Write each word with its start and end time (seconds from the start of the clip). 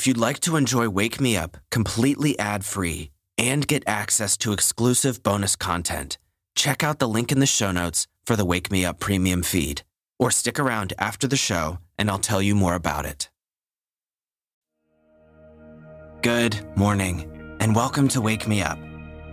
If 0.00 0.06
you'd 0.06 0.16
like 0.16 0.40
to 0.40 0.56
enjoy 0.56 0.88
Wake 0.88 1.20
Me 1.20 1.36
Up 1.36 1.58
completely 1.70 2.38
ad 2.38 2.64
free 2.64 3.10
and 3.36 3.66
get 3.66 3.86
access 3.86 4.38
to 4.38 4.54
exclusive 4.54 5.22
bonus 5.22 5.56
content, 5.56 6.16
check 6.54 6.82
out 6.82 7.00
the 7.00 7.06
link 7.06 7.30
in 7.30 7.38
the 7.38 7.44
show 7.44 7.70
notes 7.70 8.06
for 8.24 8.34
the 8.34 8.46
Wake 8.46 8.70
Me 8.72 8.82
Up 8.82 8.98
premium 8.98 9.42
feed, 9.42 9.82
or 10.18 10.30
stick 10.30 10.58
around 10.58 10.94
after 10.98 11.28
the 11.28 11.36
show 11.36 11.80
and 11.98 12.10
I'll 12.10 12.18
tell 12.18 12.40
you 12.40 12.54
more 12.54 12.76
about 12.76 13.04
it. 13.04 13.28
Good 16.22 16.56
morning, 16.78 17.58
and 17.60 17.76
welcome 17.76 18.08
to 18.08 18.22
Wake 18.22 18.48
Me 18.48 18.62
Up, 18.62 18.78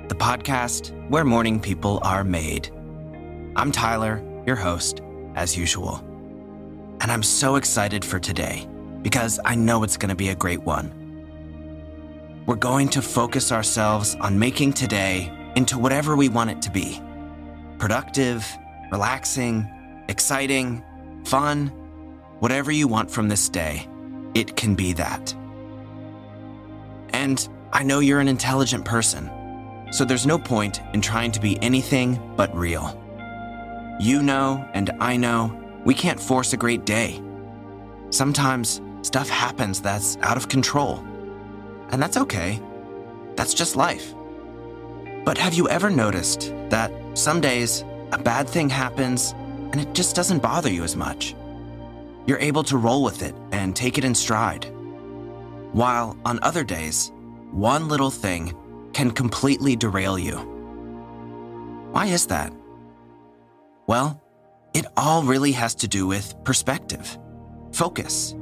the 0.10 0.16
podcast 0.16 0.92
where 1.10 1.24
morning 1.24 1.62
people 1.62 2.02
are 2.04 2.26
made. 2.26 2.70
I'm 3.56 3.72
Tyler, 3.72 4.22
your 4.46 4.58
host, 4.58 5.00
as 5.34 5.56
usual. 5.56 6.04
And 7.00 7.10
I'm 7.10 7.24
so 7.24 7.56
excited 7.56 8.04
for 8.04 8.20
today 8.20 8.68
because 9.08 9.40
I 9.46 9.56
know 9.56 9.84
it's 9.84 9.96
going 9.96 10.10
to 10.10 10.18
be 10.18 10.28
a 10.28 10.36
great 10.36 10.64
one. 10.64 12.44
We're 12.46 12.56
going 12.56 12.90
to 12.90 13.02
focus 13.02 13.54
ourselves 13.54 14.18
on 14.20 14.38
making 14.38 14.74
today 14.74 15.32
into 15.56 15.80
whatever 15.80 16.18
we 16.18 16.28
want 16.28 16.50
it 16.50 16.62
to 16.64 16.70
be 16.70 17.02
productive, 17.80 18.46
relaxing, 18.92 19.66
exciting, 20.10 20.84
fun, 21.24 21.68
whatever 22.40 22.70
you 22.70 22.90
want 22.90 23.10
from 23.10 23.30
this 23.30 23.48
day, 23.48 23.88
it 24.34 24.58
can 24.58 24.76
be 24.76 24.92
that. 24.92 25.34
And 27.14 27.48
I 27.72 27.84
know 27.84 28.00
you're 28.00 28.20
an 28.20 28.28
intelligent 28.28 28.84
person, 28.84 29.32
so 29.90 30.04
there's 30.04 30.28
no 30.28 30.38
point 30.38 30.82
in 30.94 31.00
trying 31.00 31.32
to 31.32 31.40
be 31.40 31.58
anything 31.62 32.20
but 32.36 32.54
real. 32.54 33.02
You 34.02 34.22
know, 34.22 34.70
and 34.74 34.90
I 35.00 35.16
know, 35.16 35.58
we 35.86 35.94
can't 35.94 36.20
force 36.20 36.52
a 36.52 36.58
great 36.58 36.86
day. 36.86 37.24
Sometimes 38.10 38.82
stuff 39.02 39.30
happens 39.30 39.82
that's 39.82 40.18
out 40.22 40.38
of 40.38 40.50
control. 40.50 41.00
And 41.90 42.02
that's 42.02 42.18
okay. 42.18 42.62
That's 43.36 43.54
just 43.54 43.76
life. 43.76 44.14
But 45.26 45.38
have 45.38 45.54
you 45.54 45.68
ever 45.70 45.90
noticed 45.90 46.54
that 46.70 46.92
some 47.14 47.42
days 47.42 47.84
a 48.12 48.18
bad 48.18 48.48
thing 48.48 48.70
happens 48.70 49.34
and 49.72 49.80
it 49.80 49.94
just 49.94 50.16
doesn't 50.16 50.42
bother 50.42 50.72
you 50.72 50.84
as 50.84 50.96
much? 50.96 51.36
You're 52.26 52.40
able 52.40 52.64
to 52.64 52.78
roll 52.78 53.04
with 53.04 53.22
it 53.22 53.36
and 53.52 53.76
take 53.76 53.98
it 53.98 54.04
in 54.04 54.16
stride. 54.16 54.66
While 55.74 56.18
on 56.26 56.40
other 56.42 56.64
days, 56.64 57.12
one 57.52 57.88
little 57.88 58.12
thing 58.12 58.54
can 58.94 59.12
completely 59.12 59.76
derail 59.76 60.18
you. 60.18 60.38
Why 61.92 62.08
is 62.08 62.28
that? 62.28 62.54
Well, 63.86 64.22
it 64.74 64.86
all 64.98 65.24
really 65.24 65.52
has 65.54 65.76
to 65.76 65.88
do 65.88 66.08
with 66.08 66.36
perspective, 66.44 67.18
focus. 67.72 68.36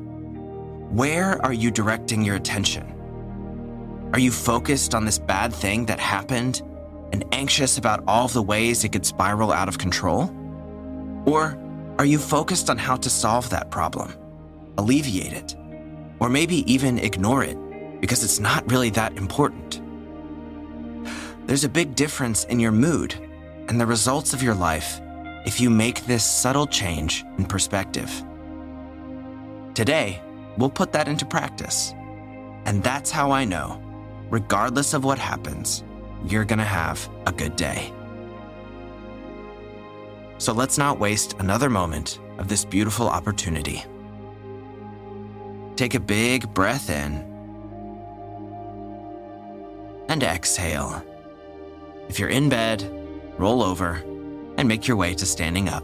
Where 0.89 1.43
are 1.43 1.53
you 1.53 1.71
directing 1.71 2.23
your 2.23 2.35
attention? 2.35 2.91
Are 4.13 4.19
you 4.19 4.31
focused 4.31 4.95
on 4.95 5.03
this 5.03 5.19
bad 5.19 5.53
thing 5.53 5.85
that 5.87 5.99
happened 5.99 6.61
and 7.11 7.25
anxious 7.33 7.77
about 7.77 8.03
all 8.07 8.27
the 8.27 8.41
ways 8.41 8.83
it 8.83 8.93
could 8.93 9.05
spiral 9.05 9.51
out 9.51 9.67
of 9.67 9.77
control? 9.77 10.33
Or 11.25 11.57
are 11.97 12.05
you 12.05 12.17
focused 12.17 12.69
on 12.69 12.77
how 12.77 12.95
to 12.97 13.09
solve 13.09 13.49
that 13.49 13.71
problem, 13.71 14.13
alleviate 14.77 15.33
it, 15.33 15.55
or 16.19 16.29
maybe 16.29 16.71
even 16.71 16.99
ignore 16.99 17.43
it 17.43 17.57
because 17.99 18.23
it's 18.23 18.39
not 18.39 18.69
really 18.71 18.89
that 18.91 19.17
important? 19.17 19.81
There's 21.47 21.63
a 21.63 21.69
big 21.69 21.95
difference 21.95 22.45
in 22.45 22.59
your 22.59 22.71
mood 22.71 23.15
and 23.67 23.81
the 23.81 23.85
results 23.85 24.33
of 24.33 24.41
your 24.41 24.55
life 24.55 25.01
if 25.45 25.59
you 25.59 25.69
make 25.69 26.05
this 26.05 26.23
subtle 26.23 26.67
change 26.67 27.23
in 27.37 27.45
perspective. 27.45 28.23
Today, 29.73 30.21
we'll 30.57 30.69
put 30.69 30.91
that 30.93 31.07
into 31.07 31.25
practice. 31.25 31.93
And 32.65 32.83
that's 32.83 33.11
how 33.11 33.31
I 33.31 33.45
know, 33.45 33.81
regardless 34.29 34.93
of 34.93 35.03
what 35.03 35.19
happens, 35.19 35.83
you're 36.25 36.45
gonna 36.45 36.63
have 36.63 37.07
a 37.27 37.31
good 37.31 37.55
day. 37.55 37.93
So 40.37 40.53
let's 40.53 40.77
not 40.77 40.99
waste 40.99 41.35
another 41.39 41.69
moment 41.69 42.19
of 42.37 42.47
this 42.47 42.65
beautiful 42.65 43.07
opportunity. 43.07 43.83
Take 45.75 45.93
a 45.93 45.99
big 45.99 46.53
breath 46.53 46.89
in 46.89 47.23
and 50.09 50.23
exhale. 50.23 51.03
If 52.09 52.19
you're 52.19 52.29
in 52.29 52.49
bed, 52.49 52.83
roll 53.37 53.63
over 53.63 54.03
and 54.57 54.67
make 54.67 54.87
your 54.87 54.97
way 54.97 55.13
to 55.15 55.25
standing 55.25 55.69
up. 55.69 55.83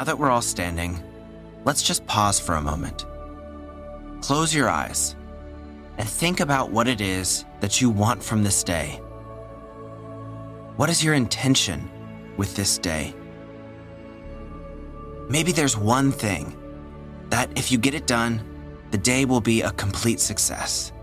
Now 0.00 0.04
that 0.04 0.18
we're 0.18 0.30
all 0.30 0.40
standing, 0.40 0.98
let's 1.66 1.82
just 1.82 2.06
pause 2.06 2.40
for 2.40 2.54
a 2.54 2.62
moment. 2.62 3.04
Close 4.22 4.54
your 4.54 4.66
eyes 4.66 5.14
and 5.98 6.08
think 6.08 6.40
about 6.40 6.70
what 6.70 6.88
it 6.88 7.02
is 7.02 7.44
that 7.60 7.82
you 7.82 7.90
want 7.90 8.22
from 8.22 8.42
this 8.42 8.64
day. 8.64 8.98
What 10.76 10.88
is 10.88 11.04
your 11.04 11.12
intention 11.12 11.90
with 12.38 12.56
this 12.56 12.78
day? 12.78 13.14
Maybe 15.28 15.52
there's 15.52 15.76
one 15.76 16.12
thing 16.12 16.56
that 17.28 17.50
if 17.58 17.70
you 17.70 17.76
get 17.76 17.92
it 17.92 18.06
done, 18.06 18.42
the 18.92 18.96
day 18.96 19.26
will 19.26 19.42
be 19.42 19.60
a 19.60 19.70
complete 19.72 20.20
success. 20.20 20.94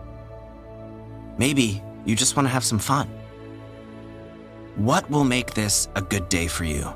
Maybe 1.37 1.83
you 2.03 2.15
just 2.15 2.35
want 2.35 2.47
to 2.47 2.51
have 2.51 2.63
some 2.63 2.79
fun. 2.79 3.07
What 4.75 5.07
will 5.11 5.23
make 5.23 5.53
this 5.53 5.87
a 5.93 6.01
good 6.01 6.29
day 6.29 6.47
for 6.47 6.63
you? 6.63 6.95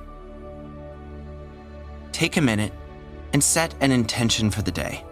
Take 2.21 2.37
a 2.37 2.41
minute 2.41 2.71
and 3.33 3.43
set 3.43 3.73
an 3.81 3.91
intention 3.91 4.51
for 4.51 4.61
the 4.61 4.71
day. 4.71 5.03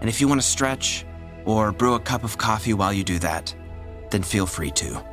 And 0.00 0.08
if 0.08 0.20
you 0.20 0.26
want 0.26 0.40
to 0.40 0.46
stretch 0.46 1.06
or 1.44 1.70
brew 1.70 1.94
a 1.94 2.00
cup 2.00 2.24
of 2.24 2.36
coffee 2.36 2.74
while 2.74 2.92
you 2.92 3.04
do 3.04 3.20
that, 3.20 3.54
then 4.10 4.24
feel 4.24 4.44
free 4.44 4.72
to. 4.72 5.11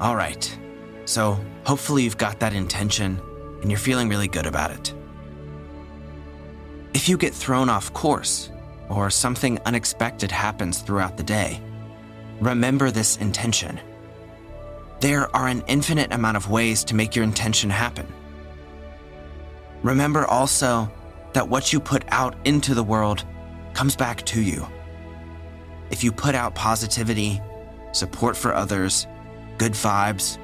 All 0.00 0.16
right. 0.16 0.58
So, 1.06 1.38
hopefully, 1.64 2.02
you've 2.02 2.18
got 2.18 2.40
that 2.40 2.54
intention 2.54 3.20
and 3.60 3.70
you're 3.70 3.78
feeling 3.78 4.08
really 4.08 4.28
good 4.28 4.46
about 4.46 4.70
it. 4.70 4.94
If 6.94 7.08
you 7.08 7.16
get 7.16 7.34
thrown 7.34 7.68
off 7.68 7.92
course 7.92 8.50
or 8.88 9.10
something 9.10 9.58
unexpected 9.66 10.30
happens 10.30 10.80
throughout 10.80 11.16
the 11.16 11.22
day, 11.22 11.60
remember 12.40 12.90
this 12.90 13.16
intention. 13.16 13.80
There 15.00 15.34
are 15.36 15.48
an 15.48 15.62
infinite 15.66 16.12
amount 16.12 16.36
of 16.36 16.50
ways 16.50 16.84
to 16.84 16.94
make 16.94 17.14
your 17.14 17.24
intention 17.24 17.68
happen. 17.68 18.06
Remember 19.82 20.24
also 20.24 20.90
that 21.34 21.48
what 21.48 21.72
you 21.72 21.80
put 21.80 22.04
out 22.08 22.34
into 22.44 22.74
the 22.74 22.84
world 22.84 23.24
comes 23.74 23.96
back 23.96 24.24
to 24.26 24.40
you. 24.40 24.66
If 25.90 26.02
you 26.02 26.10
put 26.10 26.34
out 26.34 26.54
positivity, 26.54 27.40
support 27.92 28.36
for 28.36 28.54
others, 28.54 29.06
good 29.58 29.72
vibes, 29.72 30.38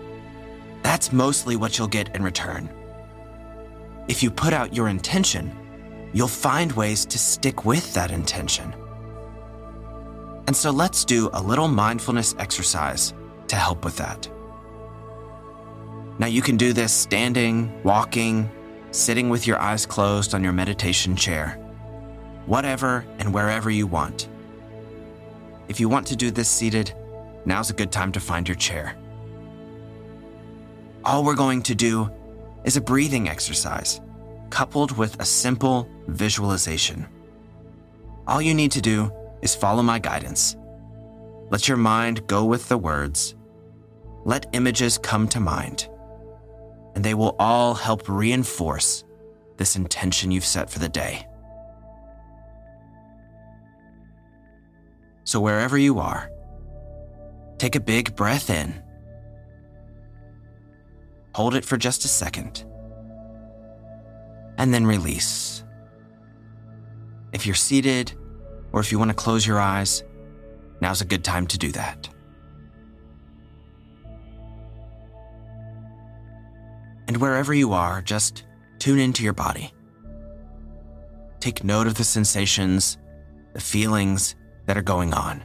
that's 0.82 1.12
mostly 1.12 1.56
what 1.56 1.78
you'll 1.78 1.88
get 1.88 2.14
in 2.14 2.22
return. 2.22 2.68
If 4.08 4.22
you 4.22 4.30
put 4.30 4.52
out 4.52 4.74
your 4.74 4.88
intention, 4.88 5.56
you'll 6.12 6.28
find 6.28 6.72
ways 6.72 7.04
to 7.06 7.18
stick 7.18 7.64
with 7.64 7.94
that 7.94 8.10
intention. 8.10 8.74
And 10.46 10.56
so 10.56 10.70
let's 10.70 11.04
do 11.04 11.30
a 11.32 11.40
little 11.40 11.68
mindfulness 11.68 12.34
exercise 12.38 13.14
to 13.48 13.56
help 13.56 13.84
with 13.84 13.96
that. 13.98 14.28
Now, 16.18 16.26
you 16.26 16.42
can 16.42 16.56
do 16.56 16.72
this 16.72 16.92
standing, 16.92 17.72
walking, 17.82 18.50
sitting 18.90 19.28
with 19.30 19.46
your 19.46 19.58
eyes 19.58 19.86
closed 19.86 20.34
on 20.34 20.42
your 20.42 20.52
meditation 20.52 21.16
chair, 21.16 21.52
whatever 22.46 23.06
and 23.18 23.32
wherever 23.32 23.70
you 23.70 23.86
want. 23.86 24.28
If 25.68 25.78
you 25.78 25.88
want 25.88 26.08
to 26.08 26.16
do 26.16 26.30
this 26.30 26.48
seated, 26.48 26.92
now's 27.44 27.70
a 27.70 27.74
good 27.74 27.92
time 27.92 28.12
to 28.12 28.20
find 28.20 28.48
your 28.48 28.56
chair. 28.56 28.96
All 31.04 31.24
we're 31.24 31.34
going 31.34 31.62
to 31.62 31.74
do 31.74 32.10
is 32.64 32.76
a 32.76 32.80
breathing 32.80 33.28
exercise 33.28 34.00
coupled 34.50 34.96
with 34.98 35.18
a 35.20 35.24
simple 35.24 35.88
visualization. 36.08 37.06
All 38.26 38.42
you 38.42 38.52
need 38.52 38.72
to 38.72 38.80
do 38.80 39.12
is 39.42 39.54
follow 39.54 39.82
my 39.82 39.98
guidance. 39.98 40.56
Let 41.48 41.68
your 41.68 41.76
mind 41.76 42.26
go 42.26 42.44
with 42.44 42.68
the 42.68 42.76
words. 42.76 43.34
Let 44.24 44.46
images 44.52 44.98
come 44.98 45.26
to 45.28 45.40
mind, 45.40 45.88
and 46.94 47.02
they 47.02 47.14
will 47.14 47.34
all 47.38 47.74
help 47.74 48.08
reinforce 48.08 49.04
this 49.56 49.76
intention 49.76 50.30
you've 50.30 50.44
set 50.44 50.68
for 50.68 50.78
the 50.78 50.88
day. 50.88 51.26
So, 55.24 55.40
wherever 55.40 55.78
you 55.78 55.98
are, 56.00 56.30
take 57.58 57.76
a 57.76 57.80
big 57.80 58.14
breath 58.16 58.50
in. 58.50 58.82
Hold 61.40 61.54
it 61.54 61.64
for 61.64 61.78
just 61.78 62.04
a 62.04 62.08
second. 62.08 62.66
And 64.58 64.74
then 64.74 64.84
release. 64.84 65.64
If 67.32 67.46
you're 67.46 67.54
seated, 67.54 68.12
or 68.72 68.80
if 68.80 68.92
you 68.92 68.98
want 68.98 69.08
to 69.08 69.14
close 69.14 69.46
your 69.46 69.58
eyes, 69.58 70.04
now's 70.82 71.00
a 71.00 71.06
good 71.06 71.24
time 71.24 71.46
to 71.46 71.56
do 71.56 71.72
that. 71.72 72.10
And 77.08 77.16
wherever 77.16 77.54
you 77.54 77.72
are, 77.72 78.02
just 78.02 78.44
tune 78.78 78.98
into 78.98 79.24
your 79.24 79.32
body. 79.32 79.72
Take 81.38 81.64
note 81.64 81.86
of 81.86 81.94
the 81.94 82.04
sensations, 82.04 82.98
the 83.54 83.60
feelings 83.60 84.34
that 84.66 84.76
are 84.76 84.82
going 84.82 85.14
on. 85.14 85.42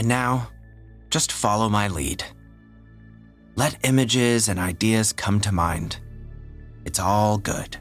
And 0.00 0.08
now, 0.08 0.48
just 1.10 1.30
follow 1.30 1.68
my 1.68 1.88
lead. 1.88 2.24
Let 3.54 3.76
images 3.86 4.48
and 4.48 4.58
ideas 4.58 5.12
come 5.12 5.40
to 5.42 5.52
mind. 5.52 5.98
It's 6.86 6.98
all 6.98 7.36
good. 7.36 7.76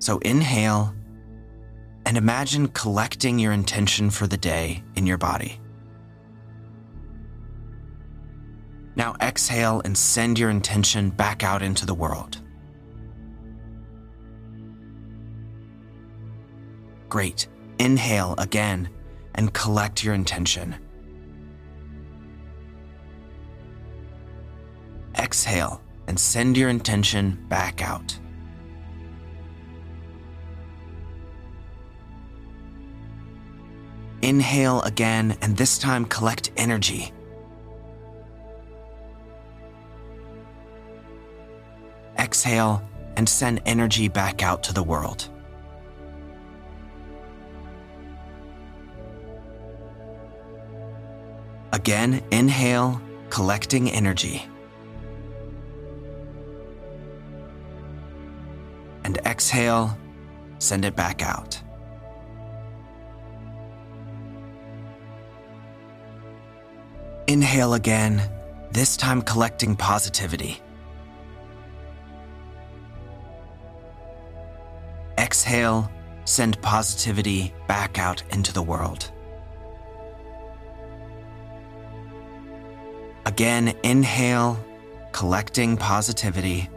So 0.00 0.18
inhale 0.18 0.92
and 2.04 2.16
imagine 2.16 2.66
collecting 2.70 3.38
your 3.38 3.52
intention 3.52 4.10
for 4.10 4.26
the 4.26 4.36
day 4.36 4.82
in 4.96 5.06
your 5.06 5.18
body. 5.18 5.60
Now 8.96 9.14
exhale 9.22 9.80
and 9.84 9.96
send 9.96 10.40
your 10.40 10.50
intention 10.50 11.08
back 11.08 11.44
out 11.44 11.62
into 11.62 11.86
the 11.86 11.94
world. 11.94 12.42
Great. 17.08 17.46
Inhale 17.78 18.34
again 18.36 18.88
and 19.40 19.54
collect 19.54 20.04
your 20.04 20.12
intention. 20.12 20.76
Exhale 25.18 25.80
and 26.08 26.20
send 26.20 26.58
your 26.58 26.68
intention 26.68 27.42
back 27.48 27.80
out. 27.80 28.18
Inhale 34.20 34.82
again, 34.82 35.38
and 35.40 35.56
this 35.56 35.78
time 35.78 36.04
collect 36.04 36.50
energy. 36.58 37.10
Exhale 42.18 42.86
and 43.16 43.26
send 43.26 43.62
energy 43.64 44.08
back 44.08 44.42
out 44.42 44.62
to 44.64 44.74
the 44.74 44.82
world. 44.82 45.30
Again, 51.80 52.22
inhale, 52.30 53.00
collecting 53.30 53.90
energy. 53.90 54.46
And 59.02 59.16
exhale, 59.24 59.96
send 60.58 60.84
it 60.84 60.94
back 60.94 61.22
out. 61.22 61.58
Inhale 67.28 67.72
again, 67.72 68.30
this 68.72 68.98
time 68.98 69.22
collecting 69.22 69.74
positivity. 69.74 70.60
Exhale, 75.16 75.90
send 76.26 76.60
positivity 76.60 77.54
back 77.66 77.98
out 77.98 78.22
into 78.32 78.52
the 78.52 78.62
world. 78.62 79.10
Again, 83.40 83.72
inhale, 83.84 84.62
collecting 85.12 85.78
positivity. 85.78 86.68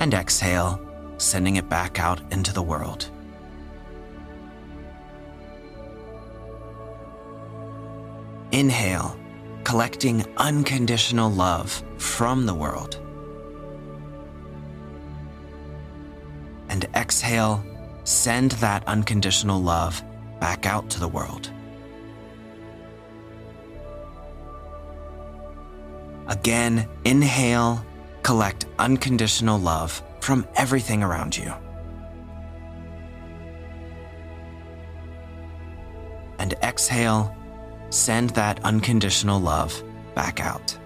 And 0.00 0.12
exhale, 0.12 0.86
sending 1.16 1.56
it 1.56 1.70
back 1.70 1.98
out 1.98 2.20
into 2.30 2.52
the 2.52 2.60
world. 2.60 3.08
Inhale, 8.52 9.18
collecting 9.64 10.26
unconditional 10.36 11.30
love 11.30 11.82
from 11.96 12.44
the 12.44 12.54
world. 12.54 13.00
And 16.68 16.84
exhale, 16.94 17.64
send 18.04 18.50
that 18.60 18.86
unconditional 18.86 19.62
love 19.62 20.04
back 20.38 20.66
out 20.66 20.90
to 20.90 21.00
the 21.00 21.08
world. 21.08 21.50
Again, 26.30 26.88
inhale, 27.04 27.84
collect 28.22 28.66
unconditional 28.78 29.58
love 29.58 30.00
from 30.20 30.46
everything 30.54 31.02
around 31.02 31.36
you. 31.36 31.52
And 36.38 36.54
exhale, 36.62 37.34
send 37.90 38.30
that 38.30 38.64
unconditional 38.64 39.40
love 39.40 39.82
back 40.14 40.38
out. 40.38 40.78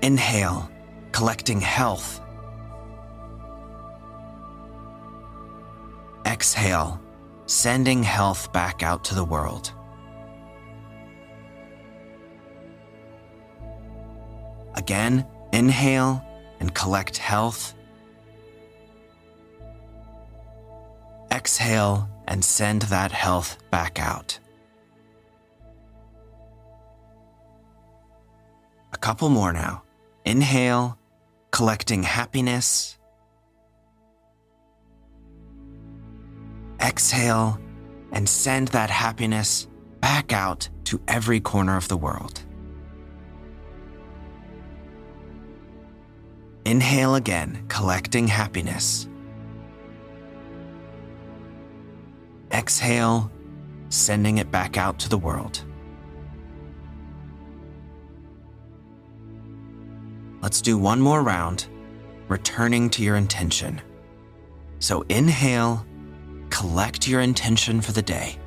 Inhale, 0.00 0.70
collecting 1.12 1.60
health. 1.60 2.22
Exhale, 6.24 6.98
sending 7.44 8.02
health 8.02 8.50
back 8.54 8.82
out 8.82 9.04
to 9.04 9.14
the 9.14 9.24
world. 9.24 9.75
Again, 14.86 15.26
inhale 15.52 16.24
and 16.60 16.72
collect 16.72 17.16
health 17.16 17.74
Exhale 21.36 22.08
and 22.26 22.44
send 22.44 22.82
that 22.82 23.12
health 23.12 23.58
back 23.70 24.00
out. 24.00 24.38
A 28.94 28.96
couple 28.96 29.28
more 29.28 29.52
now. 29.52 29.82
Inhale, 30.24 30.98
collecting 31.50 32.02
happiness. 32.02 32.96
Exhale 36.80 37.60
and 38.12 38.28
send 38.28 38.68
that 38.68 38.88
happiness 38.88 39.68
back 40.00 40.32
out 40.32 40.68
to 40.84 41.00
every 41.06 41.40
corner 41.40 41.76
of 41.76 41.88
the 41.88 41.98
world. 41.98 42.45
Inhale 46.66 47.14
again, 47.14 47.64
collecting 47.68 48.26
happiness. 48.26 49.06
Exhale, 52.50 53.30
sending 53.88 54.38
it 54.38 54.50
back 54.50 54.76
out 54.76 54.98
to 54.98 55.08
the 55.08 55.16
world. 55.16 55.64
Let's 60.42 60.60
do 60.60 60.76
one 60.76 61.00
more 61.00 61.22
round, 61.22 61.68
returning 62.26 62.90
to 62.90 63.02
your 63.04 63.14
intention. 63.14 63.80
So 64.80 65.02
inhale, 65.08 65.86
collect 66.50 67.06
your 67.06 67.20
intention 67.20 67.80
for 67.80 67.92
the 67.92 68.02
day. 68.02 68.40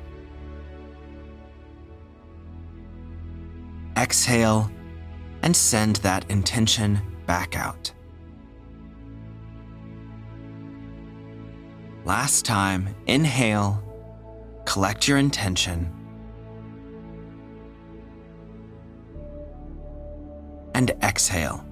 Exhale, 3.96 4.70
and 5.40 5.56
send 5.56 5.96
that 5.96 6.30
intention 6.30 7.00
back 7.24 7.56
out. 7.56 7.94
Last 12.10 12.44
time, 12.44 12.92
inhale 13.06 13.80
collect 14.64 15.06
your 15.06 15.18
intention, 15.18 15.88
and 20.74 20.90
exhale. 21.04 21.64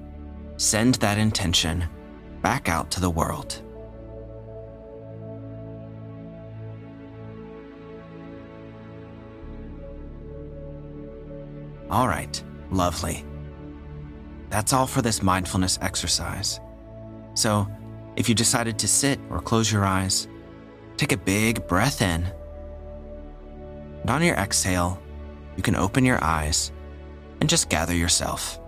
Send 0.56 0.94
that 0.96 1.18
intention 1.18 1.84
back 2.40 2.68
out 2.68 2.88
to 2.92 3.00
the 3.00 3.10
world. 3.10 3.62
All 11.90 12.06
right, 12.06 12.40
lovely. 12.70 13.24
That's 14.50 14.72
all 14.72 14.86
for 14.86 15.02
this 15.02 15.20
mindfulness 15.20 15.80
exercise. 15.82 16.60
So, 17.34 17.66
if 18.18 18.28
you 18.28 18.34
decided 18.34 18.80
to 18.80 18.88
sit 18.88 19.20
or 19.30 19.40
close 19.40 19.70
your 19.70 19.86
eyes, 19.86 20.26
take 20.96 21.12
a 21.12 21.16
big 21.16 21.64
breath 21.68 22.02
in. 22.02 22.26
And 24.00 24.10
on 24.10 24.24
your 24.24 24.34
exhale, 24.34 25.00
you 25.56 25.62
can 25.62 25.76
open 25.76 26.04
your 26.04 26.22
eyes 26.22 26.72
and 27.40 27.48
just 27.48 27.68
gather 27.68 27.94
yourself. 27.94 28.58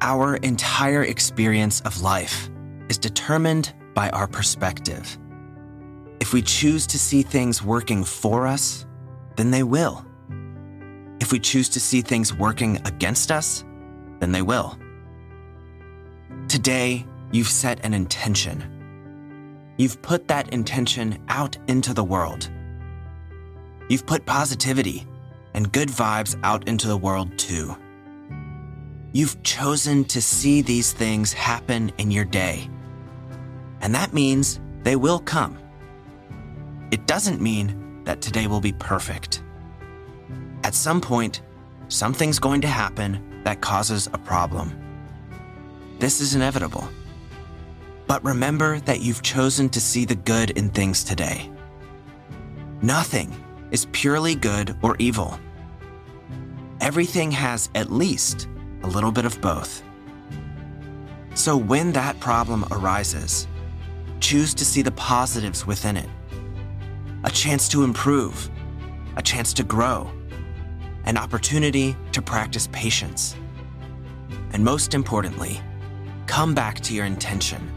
Our 0.00 0.36
entire 0.38 1.04
experience 1.04 1.82
of 1.82 2.02
life 2.02 2.50
is 2.88 2.98
determined 2.98 3.72
by 3.94 4.10
our 4.10 4.26
perspective. 4.26 5.16
If 6.30 6.34
we 6.34 6.42
choose 6.42 6.86
to 6.86 6.96
see 6.96 7.24
things 7.24 7.60
working 7.60 8.04
for 8.04 8.46
us, 8.46 8.86
then 9.34 9.50
they 9.50 9.64
will. 9.64 10.06
If 11.18 11.32
we 11.32 11.40
choose 11.40 11.68
to 11.70 11.80
see 11.80 12.02
things 12.02 12.32
working 12.32 12.76
against 12.84 13.32
us, 13.32 13.64
then 14.20 14.30
they 14.30 14.40
will. 14.40 14.78
Today, 16.46 17.04
you've 17.32 17.48
set 17.48 17.84
an 17.84 17.94
intention. 17.94 19.74
You've 19.76 20.00
put 20.02 20.28
that 20.28 20.50
intention 20.50 21.20
out 21.26 21.56
into 21.66 21.92
the 21.92 22.04
world. 22.04 22.48
You've 23.88 24.06
put 24.06 24.24
positivity 24.24 25.08
and 25.54 25.72
good 25.72 25.88
vibes 25.88 26.38
out 26.44 26.68
into 26.68 26.86
the 26.86 26.96
world 26.96 27.36
too. 27.40 27.76
You've 29.12 29.42
chosen 29.42 30.04
to 30.04 30.22
see 30.22 30.62
these 30.62 30.92
things 30.92 31.32
happen 31.32 31.90
in 31.98 32.12
your 32.12 32.24
day. 32.24 32.70
And 33.80 33.92
that 33.96 34.14
means 34.14 34.60
they 34.84 34.94
will 34.94 35.18
come. 35.18 35.58
It 36.90 37.06
doesn't 37.06 37.40
mean 37.40 38.02
that 38.04 38.20
today 38.20 38.48
will 38.48 38.60
be 38.60 38.72
perfect. 38.72 39.42
At 40.64 40.74
some 40.74 41.00
point, 41.00 41.42
something's 41.88 42.40
going 42.40 42.60
to 42.62 42.68
happen 42.68 43.42
that 43.44 43.60
causes 43.60 44.08
a 44.12 44.18
problem. 44.18 44.76
This 46.00 46.20
is 46.20 46.34
inevitable. 46.34 46.88
But 48.08 48.24
remember 48.24 48.80
that 48.80 49.00
you've 49.00 49.22
chosen 49.22 49.68
to 49.68 49.80
see 49.80 50.04
the 50.04 50.16
good 50.16 50.50
in 50.50 50.70
things 50.70 51.04
today. 51.04 51.48
Nothing 52.82 53.32
is 53.70 53.86
purely 53.92 54.34
good 54.34 54.76
or 54.82 54.96
evil. 54.98 55.38
Everything 56.80 57.30
has 57.30 57.70
at 57.76 57.92
least 57.92 58.48
a 58.82 58.88
little 58.88 59.12
bit 59.12 59.26
of 59.26 59.40
both. 59.40 59.84
So 61.34 61.56
when 61.56 61.92
that 61.92 62.18
problem 62.18 62.64
arises, 62.72 63.46
choose 64.18 64.54
to 64.54 64.64
see 64.64 64.82
the 64.82 64.90
positives 64.92 65.64
within 65.64 65.96
it 65.96 66.08
a 67.24 67.30
chance 67.30 67.68
to 67.68 67.84
improve, 67.84 68.50
a 69.16 69.22
chance 69.22 69.52
to 69.54 69.62
grow, 69.62 70.10
an 71.04 71.16
opportunity 71.16 71.96
to 72.12 72.22
practice 72.22 72.68
patience. 72.72 73.36
And 74.52 74.64
most 74.64 74.94
importantly, 74.94 75.60
come 76.26 76.54
back 76.54 76.80
to 76.80 76.94
your 76.94 77.04
intention. 77.04 77.70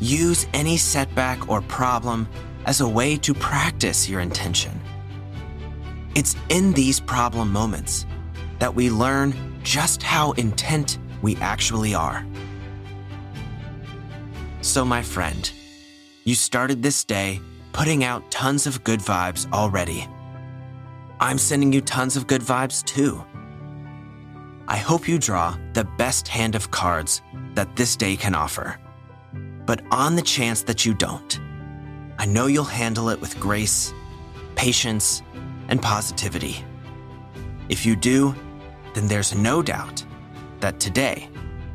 Use 0.00 0.46
any 0.54 0.76
setback 0.76 1.48
or 1.48 1.60
problem 1.62 2.28
as 2.66 2.80
a 2.80 2.88
way 2.88 3.16
to 3.18 3.34
practice 3.34 4.08
your 4.08 4.20
intention. 4.20 4.80
It's 6.14 6.36
in 6.48 6.72
these 6.72 7.00
problem 7.00 7.52
moments 7.52 8.06
that 8.58 8.74
we 8.74 8.90
learn 8.90 9.34
just 9.62 10.02
how 10.02 10.32
intent 10.32 10.98
we 11.22 11.36
actually 11.36 11.94
are. 11.94 12.24
So, 14.60 14.84
my 14.84 15.02
friend, 15.02 15.50
you 16.24 16.34
started 16.34 16.82
this 16.82 17.04
day 17.04 17.40
putting 17.74 18.04
out 18.04 18.30
tons 18.30 18.68
of 18.68 18.84
good 18.84 19.00
vibes 19.00 19.52
already. 19.52 20.08
I'm 21.18 21.38
sending 21.38 21.72
you 21.72 21.80
tons 21.80 22.16
of 22.16 22.28
good 22.28 22.40
vibes 22.40 22.84
too. 22.84 23.22
I 24.68 24.76
hope 24.76 25.08
you 25.08 25.18
draw 25.18 25.56
the 25.72 25.84
best 25.84 26.28
hand 26.28 26.54
of 26.54 26.70
cards 26.70 27.20
that 27.54 27.74
this 27.74 27.96
day 27.96 28.16
can 28.16 28.34
offer. 28.34 28.78
But 29.66 29.82
on 29.90 30.14
the 30.14 30.22
chance 30.22 30.62
that 30.62 30.86
you 30.86 30.94
don't, 30.94 31.40
I 32.16 32.26
know 32.26 32.46
you'll 32.46 32.64
handle 32.64 33.08
it 33.08 33.20
with 33.20 33.38
grace, 33.40 33.92
patience, 34.54 35.22
and 35.68 35.82
positivity. 35.82 36.64
If 37.68 37.84
you 37.84 37.96
do, 37.96 38.36
then 38.94 39.08
there's 39.08 39.34
no 39.34 39.62
doubt 39.62 40.04
that 40.60 40.78
today 40.78 41.28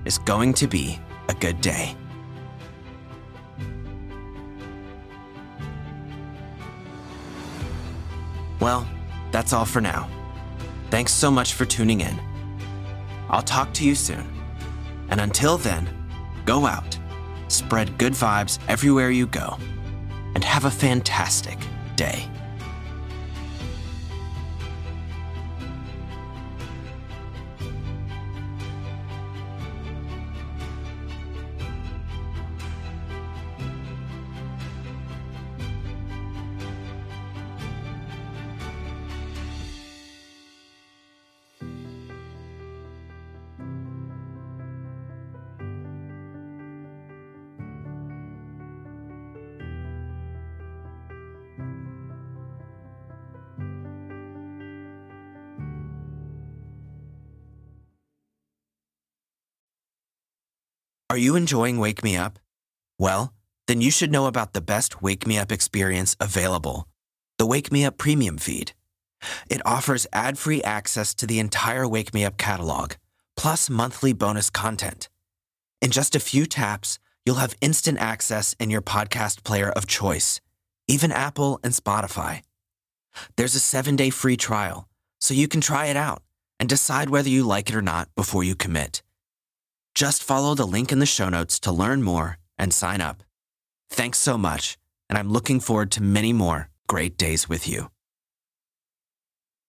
is 0.05 0.17
going 0.17 0.53
to 0.53 0.67
be 0.67 0.97
a 1.27 1.33
good 1.33 1.59
day. 1.59 1.95
Well, 8.59 8.87
that's 9.31 9.53
all 9.53 9.65
for 9.65 9.81
now. 9.81 10.09
Thanks 10.89 11.13
so 11.13 11.29
much 11.29 11.53
for 11.53 11.65
tuning 11.65 12.01
in. 12.01 12.19
I'll 13.29 13.41
talk 13.41 13.73
to 13.75 13.85
you 13.85 13.95
soon. 13.95 14.27
And 15.09 15.21
until 15.21 15.57
then, 15.57 15.87
go 16.45 16.65
out, 16.65 16.97
spread 17.47 17.97
good 17.97 18.13
vibes 18.13 18.59
everywhere 18.67 19.11
you 19.11 19.27
go, 19.27 19.57
and 20.35 20.43
have 20.43 20.65
a 20.65 20.71
fantastic 20.71 21.57
day. 21.95 22.27
Are 61.11 61.17
you 61.17 61.35
enjoying 61.35 61.79
Wake 61.79 62.03
Me 62.03 62.15
Up? 62.15 62.37
Well, 62.99 63.33
then 63.65 63.81
you 63.81 63.89
should 63.89 64.11
know 64.11 64.27
about 64.27 64.53
the 64.53 64.61
best 64.61 65.01
Wake 65.01 65.25
Me 65.25 65.39
Up 65.39 65.51
experience 65.51 66.15
available 66.19 66.87
the 67.39 67.47
Wake 67.47 67.71
Me 67.71 67.83
Up 67.83 67.97
Premium 67.97 68.37
feed. 68.37 68.73
It 69.49 69.61
offers 69.65 70.05
ad 70.13 70.37
free 70.37 70.61
access 70.61 71.15
to 71.15 71.25
the 71.25 71.39
entire 71.39 71.87
Wake 71.87 72.13
Me 72.13 72.25
Up 72.25 72.37
catalog, 72.37 72.93
plus 73.35 73.71
monthly 73.71 74.13
bonus 74.13 74.51
content. 74.51 75.09
In 75.81 75.89
just 75.89 76.15
a 76.15 76.19
few 76.19 76.45
taps, 76.45 76.99
you'll 77.25 77.41
have 77.43 77.55
instant 77.59 77.97
access 77.97 78.53
in 78.59 78.69
your 78.69 78.83
podcast 78.83 79.43
player 79.43 79.71
of 79.71 79.87
choice, 79.87 80.41
even 80.87 81.11
Apple 81.11 81.59
and 81.63 81.73
Spotify. 81.73 82.43
There's 83.35 83.55
a 83.55 83.59
seven 83.59 83.95
day 83.95 84.11
free 84.11 84.37
trial, 84.37 84.87
so 85.19 85.33
you 85.33 85.47
can 85.47 85.61
try 85.61 85.87
it 85.87 85.97
out 85.97 86.21
and 86.59 86.69
decide 86.69 87.09
whether 87.09 87.29
you 87.29 87.47
like 87.47 87.67
it 87.67 87.75
or 87.75 87.81
not 87.81 88.13
before 88.15 88.43
you 88.43 88.53
commit. 88.53 89.01
Just 89.99 90.23
follow 90.23 90.55
the 90.55 90.65
link 90.65 90.93
in 90.93 90.99
the 90.99 91.05
show 91.05 91.27
notes 91.27 91.59
to 91.59 91.73
learn 91.73 92.01
more 92.01 92.37
and 92.57 92.73
sign 92.73 93.01
up. 93.01 93.21
Thanks 93.89 94.17
so 94.17 94.37
much, 94.37 94.77
and 95.09 95.17
I'm 95.19 95.29
looking 95.29 95.59
forward 95.59 95.91
to 95.91 96.01
many 96.01 96.31
more 96.31 96.69
great 96.87 97.17
days 97.17 97.49
with 97.49 97.67
you. 97.67 97.91